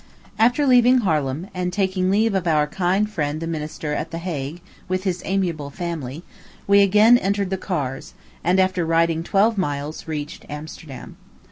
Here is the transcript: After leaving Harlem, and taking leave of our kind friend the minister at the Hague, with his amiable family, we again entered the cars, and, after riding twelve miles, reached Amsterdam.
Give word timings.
After 0.39 0.65
leaving 0.65 0.97
Harlem, 1.01 1.47
and 1.53 1.71
taking 1.71 2.09
leave 2.09 2.33
of 2.33 2.47
our 2.47 2.65
kind 2.65 3.07
friend 3.07 3.39
the 3.39 3.45
minister 3.45 3.93
at 3.93 4.09
the 4.09 4.17
Hague, 4.17 4.59
with 4.87 5.03
his 5.03 5.21
amiable 5.25 5.69
family, 5.69 6.23
we 6.65 6.81
again 6.81 7.19
entered 7.19 7.51
the 7.51 7.57
cars, 7.57 8.15
and, 8.43 8.59
after 8.59 8.83
riding 8.83 9.21
twelve 9.21 9.59
miles, 9.59 10.07
reached 10.07 10.43
Amsterdam. 10.49 11.17